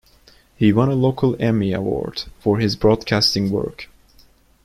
He 0.55 0.73
won 0.73 0.89
a 0.89 0.95
local 0.95 1.35
Emmy 1.39 1.73
Award 1.73 2.23
for 2.39 2.57
his 2.57 2.75
broadcasting 2.75 3.51
work. 3.51 3.87